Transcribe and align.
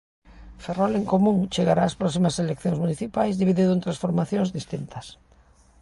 Ferrol 0.63 0.93
en 0.99 1.05
Común 1.13 1.37
chegará 1.53 1.83
ás 1.89 1.97
próximas 2.01 2.39
eleccións 2.43 2.81
municipais 2.83 3.39
dividido 3.41 3.71
en 3.73 3.81
tres 3.83 4.01
formacións 4.03 4.49
distintas. 4.57 5.05